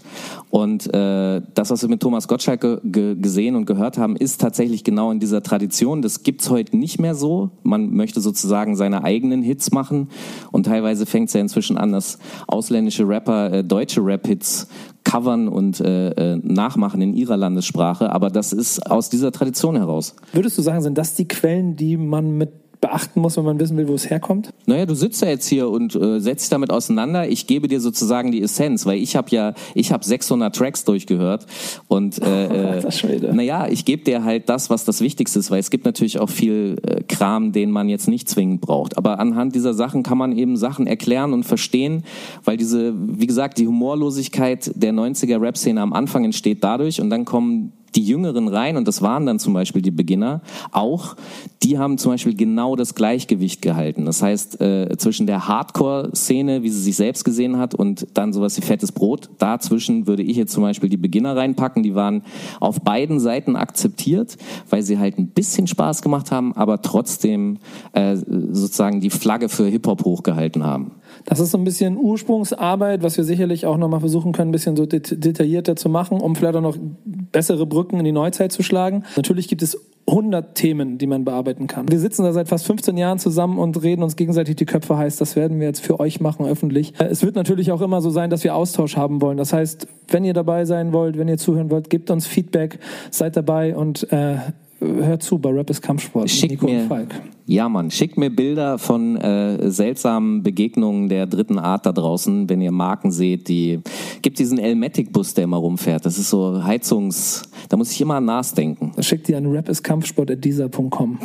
Und 0.50 0.93
äh, 0.93 1.41
das, 1.53 1.69
was 1.69 1.81
wir 1.81 1.89
mit 1.89 2.01
Thomas 2.01 2.27
Gottschalk 2.27 2.62
ge 2.62 2.79
ge 2.83 3.15
gesehen 3.15 3.55
und 3.55 3.65
gehört 3.65 3.98
haben, 3.98 4.17
ist 4.17 4.41
tatsächlich 4.41 4.83
genau 4.83 5.10
in 5.12 5.19
dieser 5.19 5.41
Tradition. 5.41 6.01
Das 6.01 6.24
gibt's 6.24 6.50
heute 6.50 6.75
nicht 6.75 7.00
mehr 7.00 7.15
so. 7.15 7.51
Man 7.63 7.91
möchte 7.91 8.19
sozusagen 8.19 8.75
seine 8.75 9.03
eigenen 9.03 9.41
Hits 9.41 9.71
machen 9.71 10.10
und 10.51 10.65
teilweise 10.65 11.05
fängt 11.05 11.29
es 11.29 11.33
ja 11.33 11.41
inzwischen 11.41 11.77
an, 11.81 11.91
dass 11.91 12.19
ausländische 12.47 13.07
Rapper 13.07 13.51
äh, 13.51 13.63
deutsche 13.63 14.03
Rap-Hits 14.03 14.67
covern 15.03 15.47
und 15.47 15.79
äh, 15.79 16.09
äh, 16.09 16.39
nachmachen 16.43 17.01
in 17.01 17.13
ihrer 17.13 17.38
Landessprache. 17.38 18.11
Aber 18.11 18.29
das 18.29 18.53
ist 18.53 18.89
aus 18.89 19.09
dieser 19.09 19.31
Tradition 19.31 19.75
heraus. 19.75 20.15
Würdest 20.33 20.57
du 20.57 20.61
sagen, 20.61 20.81
sind 20.81 20.97
das 20.97 21.15
die 21.15 21.27
Quellen, 21.27 21.75
die 21.75 21.97
man 21.97 22.38
mit 22.38 22.51
beachten 22.81 23.21
muss, 23.21 23.38
wenn 23.38 23.45
man 23.45 23.59
wissen 23.59 23.77
will, 23.77 23.88
wo 23.88 23.93
es 23.93 24.09
herkommt? 24.09 24.50
Naja, 24.65 24.88
du 24.88 24.95
sitzt 24.95 25.21
ja 25.21 25.29
jetzt 25.29 25.47
hier 25.47 25.69
und 25.69 25.95
äh, 25.95 26.19
setzt 26.19 26.45
dich 26.45 26.50
damit 26.50 26.71
auseinander. 26.71 27.29
Ich 27.29 27.45
gebe 27.45 27.67
dir 27.67 27.79
sozusagen 27.79 28.31
die 28.31 28.41
Essenz, 28.41 28.85
weil 28.88 28.97
ich 28.97 29.15
habe 29.15 29.29
ja, 29.29 29.53
ich 29.75 29.91
habe 29.91 30.03
600 30.03 30.53
Tracks 30.55 30.83
durchgehört 30.83 31.45
und 31.88 32.21
äh, 32.21 32.77
äh, 32.79 33.33
naja, 33.33 33.67
ich 33.67 33.85
gebe 33.85 34.03
dir 34.03 34.23
halt 34.23 34.50
das, 34.50 34.69
was 34.71 34.83
das 34.83 35.00
Wichtigste 35.01 35.39
ist, 35.39 35.51
weil 35.51 35.59
es 35.59 35.69
gibt 35.69 35.85
natürlich 35.85 36.19
auch 36.19 36.29
viel 36.29 36.77
äh, 36.81 37.03
Kram, 37.03 37.51
den 37.51 37.69
man 37.69 37.88
jetzt 37.88 38.07
nicht 38.07 38.27
zwingend 38.27 38.61
braucht. 38.61 38.97
Aber 38.97 39.19
anhand 39.19 39.53
dieser 39.53 39.75
Sachen 39.75 40.01
kann 40.01 40.17
man 40.17 40.35
eben 40.35 40.57
Sachen 40.57 40.88
erklären 40.88 41.33
und 41.33 41.43
verstehen, 41.43 42.03
weil 42.43 42.57
diese, 42.57 42.93
wie 42.95 43.27
gesagt, 43.27 43.59
die 43.59 43.67
Humorlosigkeit 43.67 44.71
der 44.75 44.91
90er 44.91 45.39
Rap-Szene 45.39 45.79
am 45.79 45.93
Anfang 45.93 46.25
entsteht 46.25 46.63
dadurch 46.63 47.00
und 47.00 47.11
dann 47.11 47.25
kommen 47.25 47.73
die 47.95 48.03
Jüngeren 48.03 48.48
rein, 48.48 48.77
und 48.77 48.88
das 48.88 49.01
waren 49.01 49.25
dann 49.25 49.39
zum 49.39 49.53
Beispiel 49.53 49.81
die 49.81 49.91
Beginner, 49.91 50.41
auch, 50.71 51.15
die 51.63 51.77
haben 51.77 51.98
zum 51.98 52.13
Beispiel 52.13 52.36
genau 52.36 52.75
das 52.75 52.95
Gleichgewicht 52.95 53.62
gehalten. 53.62 54.05
Das 54.05 54.21
heißt, 54.21 54.62
äh, 54.62 54.95
zwischen 54.98 55.27
der 55.27 55.48
Hardcore-Szene, 55.48 56.63
wie 56.63 56.69
sie 56.69 56.81
sich 56.81 56.95
selbst 56.95 57.24
gesehen 57.24 57.57
hat, 57.57 57.75
und 57.75 58.07
dann 58.13 58.33
sowas 58.33 58.57
wie 58.57 58.62
fettes 58.62 58.91
Brot, 58.91 59.29
dazwischen 59.38 60.07
würde 60.07 60.24
ich 60.24 60.38
jetzt 60.38 60.53
zum 60.53 60.63
Beispiel 60.63 60.89
die 60.89 60.98
Beginner 60.98 61.36
reinpacken, 61.36 61.83
die 61.83 61.95
waren 61.95 62.24
auf 62.60 62.81
beiden 62.81 63.19
Seiten 63.19 63.55
akzeptiert, 63.55 64.38
weil 64.69 64.83
sie 64.83 64.98
halt 64.98 65.17
ein 65.17 65.27
bisschen 65.27 65.67
Spaß 65.67 66.01
gemacht 66.01 66.31
haben, 66.31 66.53
aber 66.55 66.81
trotzdem 66.81 67.60
äh, 67.93 68.15
sozusagen 68.15 69.01
die 69.01 69.10
Flagge 69.10 69.50
für 69.50 69.65
Hip-Hop 69.65 70.05
hochgehalten 70.05 70.63
haben. 70.63 70.91
Das 71.25 71.39
ist 71.39 71.51
so 71.51 71.58
ein 71.58 71.63
bisschen 71.63 71.98
Ursprungsarbeit, 71.98 73.03
was 73.03 73.18
wir 73.18 73.24
sicherlich 73.24 73.65
auch 73.65 73.77
nochmal 73.77 74.00
versuchen 74.00 74.32
können, 74.32 74.50
ein 74.50 74.53
bisschen 74.53 74.75
so 74.75 74.86
det 74.86 75.24
detaillierter 75.24 75.75
zu 75.75 75.89
machen, 75.89 76.20
um 76.20 76.36
vielleicht 76.36 76.56
auch 76.56 76.62
noch 76.62 76.77
bessere 77.06 77.65
Brücken 77.65 78.00
in 78.00 78.06
die 78.06 78.12
Neuzeit 78.12 78.51
zu 78.51 78.63
schlagen. 78.63 79.03
Natürlich 79.15 79.48
gibt 79.48 79.62
es 79.62 79.77
100 80.08 80.56
Themen, 80.56 80.98
die 80.98 81.08
man 81.08 81.24
bearbeiten 81.24 81.68
kann. 81.68 81.89
Wir 81.89 82.00
sitzen 82.00 82.24
da 82.24 82.34
seit 82.34 82.50
fast 82.50 82.65
15 82.65 82.98
Jahren 82.98 83.20
zusammen 83.20 83.60
und 83.60 83.82
reden 83.82 84.03
uns 84.03 84.15
gegenseitig 84.15 84.56
die 84.56 84.65
Köpfe 84.65 84.98
heiß. 84.98 85.18
Das 85.18 85.36
werden 85.36 85.60
wir 85.60 85.68
jetzt 85.68 85.82
für 85.82 86.00
euch 86.00 86.20
machen, 86.20 86.46
öffentlich. 86.46 87.00
Äh, 87.00 87.06
Es 87.06 87.24
wird 87.24 87.36
natürlich 87.36 87.72
auch 87.72 87.82
immer 87.82 88.01
so 88.01 88.10
sein, 88.10 88.30
dass 88.30 88.44
wir 88.44 88.56
Austausch 88.56 88.98
haben 88.98 89.22
wollen. 89.22 89.38
Das 89.38 89.53
heißt, 89.53 89.88
wenn 90.10 90.25
ihr 90.25 90.34
dabei 90.34 90.65
sein 90.65 90.91
wollt, 90.91 91.18
wenn 91.18 91.27
ihr 91.27 91.38
zuhören 91.38 91.70
wollt, 91.70 91.89
gebt 91.89 92.10
uns 92.12 92.27
Feedback, 92.27 92.80
seid 93.10 93.38
dabei 93.38 93.75
und 93.75 94.12
äh, 94.12 94.38
hört 94.81 95.23
zu 95.23 95.38
bei 95.38 95.50
Rap 95.51 95.69
ist 95.69 95.81
Kampfsport. 95.81 96.25
mit 96.25 96.31
Schickt 96.31 96.51
Nico 96.51 96.65
mir, 96.65 96.88
Falk. 96.88 97.13
ja 97.45 97.69
Mann, 97.69 97.91
schickt 97.91 98.17
mir 98.17 98.29
Bilder 98.29 98.77
von 98.77 99.15
äh, 99.17 99.69
seltsamen 99.69 100.43
Begegnungen 100.43 101.07
der 101.07 101.27
dritten 101.27 101.59
Art 101.59 101.85
da 101.85 101.91
draußen, 101.91 102.50
wenn 102.50 102.61
ihr 102.61 102.71
Marken 102.71 103.11
seht, 103.11 103.47
die, 103.47 103.79
gibt 104.21 104.39
diesen 104.39 104.57
Elmatic-Bus, 104.57 105.35
der 105.35 105.45
immer 105.45 105.57
rumfährt, 105.57 106.05
das 106.05 106.17
ist 106.17 106.29
so 106.29 106.63
Heizungs, 106.63 107.43
da 107.69 107.77
muss 107.77 107.91
ich 107.91 108.01
immer 108.01 108.15
an 108.15 108.25
NAS 108.25 108.53
denken. 108.53 108.91
Schickt 109.01 109.27
die 109.27 109.35
an 109.35 109.45
rapiskampfsport.dieser.com. 109.45 111.19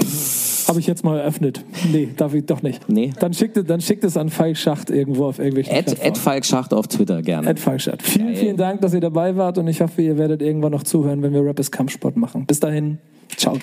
Habe 0.68 0.80
ich 0.80 0.86
jetzt 0.88 1.04
mal 1.04 1.18
eröffnet. 1.18 1.64
Nee, 1.92 2.08
darf 2.16 2.34
ich 2.34 2.44
doch 2.44 2.60
nicht. 2.60 2.88
Nee. 2.88 3.12
Dann 3.20 3.32
schickt, 3.32 3.70
dann 3.70 3.80
schickt 3.80 4.02
es 4.02 4.16
an 4.16 4.30
Falk 4.30 4.56
Schacht 4.56 4.90
irgendwo 4.90 5.26
auf 5.26 5.38
irgendwelchen 5.38 5.72
Plattformen. 5.72 6.10
Ed 6.10 6.18
Falk 6.18 6.44
Schacht 6.44 6.74
auf 6.74 6.88
Twitter 6.88 7.22
gerne. 7.22 7.48
Ed 7.48 7.60
Falk 7.60 7.80
Schacht. 7.80 8.02
Vielen, 8.02 8.34
vielen 8.34 8.56
Dank, 8.56 8.80
dass 8.80 8.92
ihr 8.92 9.00
dabei 9.00 9.36
wart 9.36 9.58
und 9.58 9.68
ich 9.68 9.80
hoffe, 9.80 10.02
ihr 10.02 10.18
werdet 10.18 10.42
irgendwann 10.42 10.72
noch 10.72 10.82
zuhören, 10.82 11.22
wenn 11.22 11.32
wir 11.32 11.44
Rap 11.44 11.60
ist 11.60 11.70
Kampfsport 11.70 12.16
machen. 12.16 12.46
Bis 12.46 12.58
dahin. 12.58 12.98
抢 13.36 13.58